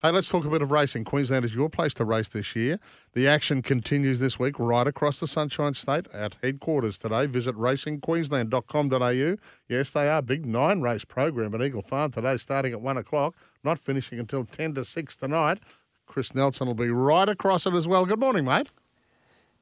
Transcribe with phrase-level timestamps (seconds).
[0.00, 1.02] Hey, let's talk a bit of racing.
[1.02, 2.78] Queensland is your place to race this year.
[3.14, 7.26] The action continues this week right across the Sunshine State at headquarters today.
[7.26, 9.36] Visit racingqueensland.com.au.
[9.68, 10.22] Yes, they are.
[10.22, 13.34] Big nine race program at Eagle Farm today, starting at one o'clock,
[13.64, 15.58] not finishing until 10 to 6 tonight.
[16.06, 18.06] Chris Nelson will be right across it as well.
[18.06, 18.70] Good morning, mate.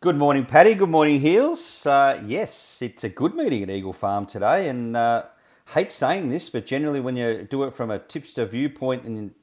[0.00, 0.74] Good morning, Paddy.
[0.74, 1.86] Good morning, Heels.
[1.86, 5.22] Uh, yes, it's a good meeting at Eagle Farm today, and uh,
[5.68, 9.34] hate saying this, but generally when you do it from a tipster viewpoint and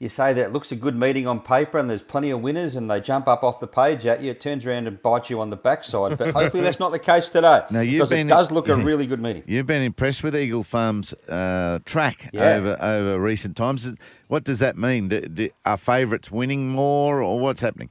[0.00, 2.76] you say that it looks a good meeting on paper and there's plenty of winners
[2.76, 5.40] and they jump up off the page at you, it turns around and bites you
[5.40, 6.16] on the backside.
[6.16, 7.62] But hopefully that's not the case today.
[7.70, 9.42] No, you've because been- it does look a really good meeting.
[9.46, 12.54] You've been impressed with Eagle Farm's uh, track Yeah.
[12.54, 13.92] over over recent times.
[14.28, 15.08] What does that mean?
[15.08, 17.88] Do, do, are favourites winning more, or what's happening?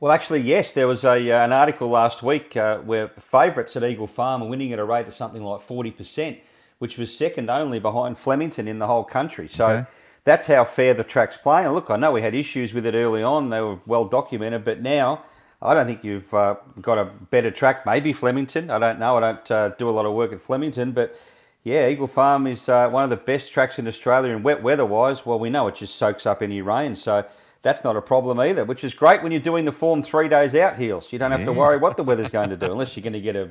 [0.00, 3.82] Well, actually, yes, there was a uh, an article last week uh, where favourites at
[3.82, 6.36] Eagle Farm are winning at a rate of something like forty percent,
[6.78, 9.48] which was second only behind Flemington in the whole country.
[9.48, 9.66] So.
[9.68, 9.86] Okay.
[10.28, 11.64] That's how fair the track's playing.
[11.64, 14.62] And look, I know we had issues with it early on; they were well documented.
[14.62, 15.22] But now,
[15.62, 17.86] I don't think you've uh, got a better track.
[17.86, 18.70] Maybe Flemington.
[18.70, 19.16] I don't know.
[19.16, 21.18] I don't uh, do a lot of work at Flemington, but
[21.64, 24.36] yeah, Eagle Farm is uh, one of the best tracks in Australia.
[24.36, 27.24] in wet weather-wise, well, we know it just soaks up any rain, so
[27.62, 28.64] that's not a problem either.
[28.64, 31.12] Which is great when you're doing the form three days out heels.
[31.12, 33.20] You don't have to worry what the weather's going to do, unless you're going to
[33.20, 33.50] get a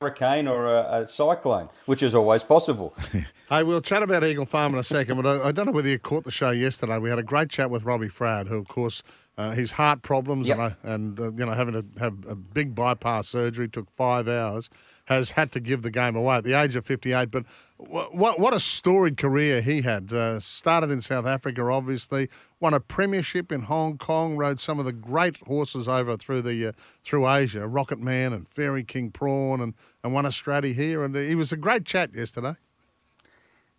[0.00, 2.94] hurricane or a, a cyclone, which is always possible.
[3.48, 5.88] Hey, we'll chat about Eagle Farm in a second, but I, I don't know whether
[5.88, 6.98] you caught the show yesterday.
[6.98, 9.04] We had a great chat with Robbie Fradd, who, of course,
[9.38, 10.58] uh, his heart problems Yep.
[10.58, 14.26] and, uh, and uh, you know having to have a big bypass surgery took five
[14.26, 14.68] hours,
[15.04, 17.30] has had to give the game away at the age of 58.
[17.30, 17.44] But
[17.78, 20.12] wh- what what a storied career he had.
[20.12, 22.28] Uh, started in South Africa, obviously,
[22.60, 26.68] won a premiership in Hong Kong, rode some of the great horses over through the
[26.68, 31.04] uh, through Asia, Rocket Man and Fairy King Prawn, and and won a Stratty here.
[31.04, 32.56] And uh, he was a great chat yesterday.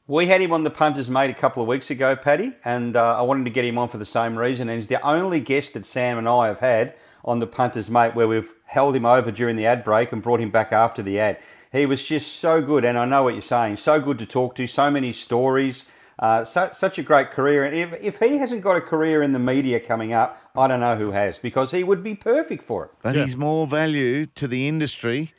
[0.09, 3.19] We had him on the punters mate a couple of weeks ago, Paddy, and uh,
[3.19, 4.69] I wanted to get him on for the same reason.
[4.69, 8.15] And he's the only guest that Sam and I have had on the punters mate
[8.15, 11.19] where we've held him over during the ad break and brought him back after the
[11.19, 11.37] ad.
[11.73, 13.77] He was just so good, and I know what you're saying.
[13.77, 15.83] So good to talk to, so many stories,
[16.19, 17.63] uh, so, such a great career.
[17.63, 20.79] And if, if he hasn't got a career in the media coming up, I don't
[20.79, 22.91] know who has, because he would be perfect for it.
[23.03, 23.23] But Yeah.
[23.25, 25.33] he's more value to the industry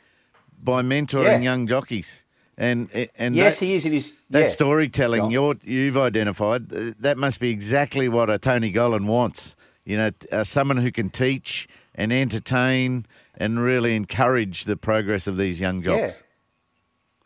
[0.63, 1.39] by mentoring Yeah.
[1.39, 2.23] young jockeys,
[2.57, 3.85] and and Yes, that, he is.
[3.85, 4.13] It is.
[4.29, 4.47] that yeah.
[4.47, 9.55] storytelling you're, you've identified that must be exactly what a Tony Gollan wants.
[9.85, 13.05] You know, uh, someone who can teach and entertain
[13.37, 16.23] and really encourage the progress of these young jocks.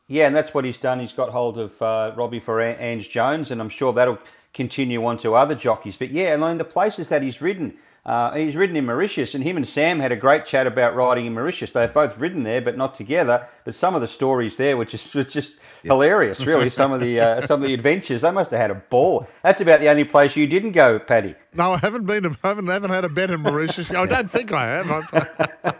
[0.08, 1.00] Yeah, and that's what he's done.
[1.00, 4.20] He's got hold of uh, Robbie for An- Ange Jones, and I'm sure that'll
[4.54, 5.96] continue on to other jockeys.
[5.96, 9.56] But yeah, and the places that he's ridden, uh, he's ridden in Mauritius, and him
[9.56, 11.72] and Sam had a great chat about riding in Mauritius.
[11.72, 13.48] They've both ridden there, but not together.
[13.64, 16.70] But some of the stories there, which is was just hilarious, really.
[16.70, 19.26] some of the uh, some of the adventures, they must have had a ball.
[19.42, 21.36] That's about the only place you didn't go, Paddy.
[21.56, 22.26] No, I haven't been.
[22.26, 23.90] I haven't, haven't had a bet in Mauritius.
[23.92, 25.74] I don't think I have.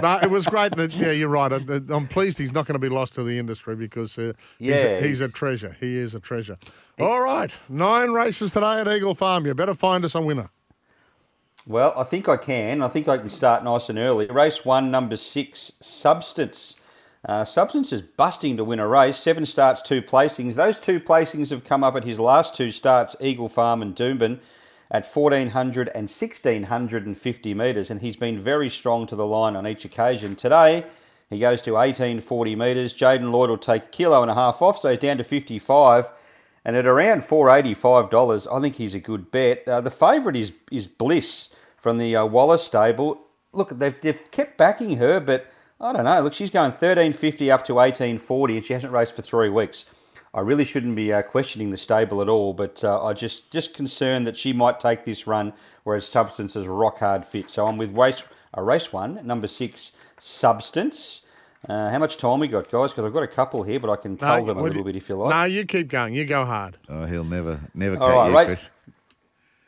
[0.00, 0.76] no, it was great.
[0.78, 1.52] it- Yeah, you're right.
[1.52, 4.80] I- I'm pleased he's not going to be lost to the industry because uh, he's,
[4.80, 5.76] a, he's a treasure.
[5.80, 6.56] He is a treasure.
[6.98, 9.44] All right, nine races today at Eagle Farm.
[9.44, 10.48] You better find us a winner.
[11.66, 12.82] Well, I think I can.
[12.82, 14.26] I think I can start nice and early.
[14.26, 16.74] Race one, number six, Substance.
[17.24, 19.16] Uh, Substance is busting to win a race.
[19.16, 20.54] Seven starts, two placings.
[20.54, 24.40] Those two placings have come up at his last two starts, Eagle Farm and Doomben,
[24.90, 29.84] at 1400 and 1650 metres, and he's been very strong to the line on each
[29.84, 30.34] occasion.
[30.34, 30.84] Today,
[31.30, 32.92] he goes to 1840 metres.
[32.92, 36.10] Jaden Lloyd will take a kilo and a half off, so he's down to 55.
[36.64, 39.66] And at around $485, I think he's a good bet.
[39.66, 43.20] Uh, the favourite is, is Bliss from the uh, Wallace stable.
[43.52, 45.46] Look, they've, they've kept backing her, but
[45.80, 46.22] I don't know.
[46.22, 49.84] Look, she's going 1350 up to 1840 and she hasn't raced for three weeks.
[50.34, 53.74] I really shouldn't be uh, questioning the stable at all, but uh, I just just
[53.74, 55.52] concerned that she might take this run,
[55.84, 57.50] whereas Substance is rock hard fit.
[57.50, 58.24] So I'm with race
[58.54, 61.22] a race one, number six, Substance.
[61.68, 62.90] Uh, how much time we got, guys?
[62.90, 64.96] Because I've got a couple here, but I can tell them a little you- bit
[64.96, 65.30] if you like.
[65.30, 66.14] No, you keep going.
[66.14, 66.76] You go hard.
[66.88, 68.46] Oh, he'll never never All cut right, you, right.
[68.46, 68.70] Chris.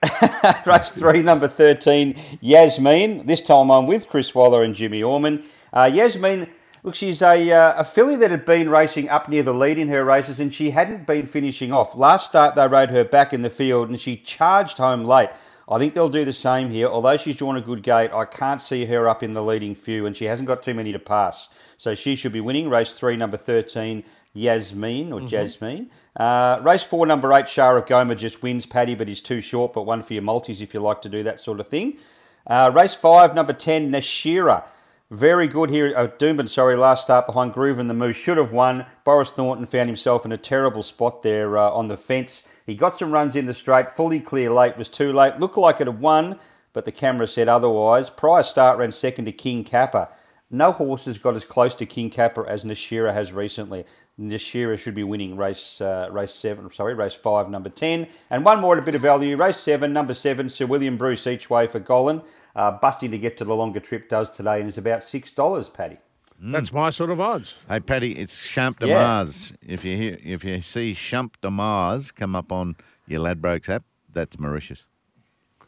[0.67, 3.27] Race three, number 13, Yasmin.
[3.27, 5.45] This time I'm with Chris Waller and Jimmy Orman.
[5.73, 6.49] Uh, Yasmin,
[6.83, 9.89] look, she's a, uh, a filly that had been racing up near the lead in
[9.89, 11.97] her races and she hadn't been finishing off.
[11.97, 15.31] Last start, they rode her back in the field and she charged home late.
[15.69, 16.89] I think they'll do the same here.
[16.89, 20.07] Although she's drawn a good gate, I can't see her up in the leading few
[20.07, 21.49] and she hasn't got too many to pass.
[21.79, 22.69] So she should be winning.
[22.69, 25.91] Race three, number 13, Yasmin or Jasmine.
[26.17, 29.73] Uh, race four, number eight, Shah of Goma just wins Paddy, but he's too short.
[29.73, 31.99] But one for your multis if you like to do that sort of thing.
[32.47, 34.65] Uh, race five, number 10, Nashira.
[35.11, 35.93] Very good here.
[35.97, 38.17] Uh, Doomben, sorry, last start behind Groove and the Moose.
[38.17, 38.87] Should have won.
[39.05, 42.43] Boris Thornton found himself in a terrible spot there uh, on the fence.
[42.67, 45.39] He got some runs in the straight, fully clear late, was too late.
[45.39, 46.39] Looked like it had won,
[46.73, 48.11] but the camera said otherwise.
[48.11, 50.09] Prior start ran second to King Kappa.
[50.51, 53.85] No horse has got as close to King Kappa as Nashira has recently.
[54.19, 58.61] Nashira should be winning race uh, race seven, sorry, race five, number ten, and one
[58.61, 59.37] more at a bit of value.
[59.37, 62.25] Race seven, number seven, Sir William Bruce each way for Gollan.
[62.55, 65.69] Uh, busting to get to the longer trip does today, and is about six dollars,
[65.69, 65.99] Paddy.
[66.45, 66.53] Mm.
[66.53, 67.55] That's my sort of odds.
[67.69, 69.01] Hey, Paddy, it's Champ de Yeah.
[69.03, 69.53] Mars.
[69.67, 72.77] If you hear, if you see Champ de Mars come up on
[73.07, 74.85] your Ladbrokes app, that's Mauritius.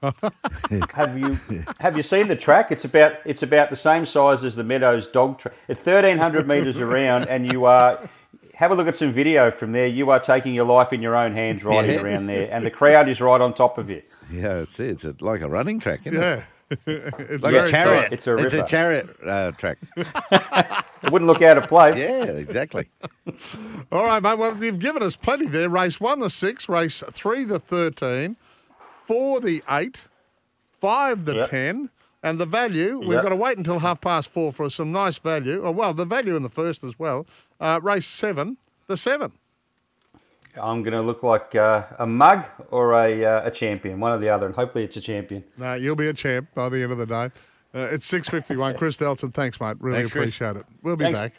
[0.94, 1.37] Have you
[1.81, 2.70] have you seen the track?
[2.70, 5.55] It's about it's about the same size as the Meadows dog track.
[5.69, 8.08] It's thirteen hundred meters around, and you are.
[8.55, 9.87] Have a look at some video from there.
[9.87, 12.02] You are taking your life in your own hands riding Yeah.
[12.02, 14.02] around there, and the crowd is right on top of you.
[14.31, 16.22] Yeah, it's it's a, like a running track, isn't it?
[16.22, 16.44] Yeah.
[16.70, 18.00] It's Like a chariot.
[18.02, 18.12] tight.
[18.12, 19.78] It's a It's a chariot uh, track.
[21.02, 21.96] It wouldn't look out of place.
[21.96, 22.88] Yeah, exactly.
[23.92, 24.38] All right, mate.
[24.38, 25.68] Well, you've given us plenty there.
[25.68, 26.68] Race one, the six.
[26.68, 28.36] Race three, the thirteen.
[29.06, 30.02] Four, the eight.
[30.80, 31.50] Five, the Yep.
[31.50, 31.90] ten.
[32.22, 33.22] And the value, we've Yep.
[33.22, 35.62] got to wait until half past four for some nice value.
[35.64, 37.24] Oh, well, the value in the first as well.
[37.60, 38.56] Uh, race seven,
[38.88, 39.32] the seven.
[40.58, 44.19] I'm going to look like uh, a mug or a, uh, a champion, one or
[44.19, 45.44] the other, and hopefully it's a champion.
[45.56, 47.31] No, you'll be a champ by the end of the day.
[47.75, 48.76] Uh, it's 6.51.
[48.79, 49.76] Chris Delton, thanks, mate.
[49.81, 50.31] Really Thanks, Chris.
[50.31, 50.67] appreciate it.
[50.82, 51.19] We'll be Thanks.
[51.19, 51.32] back.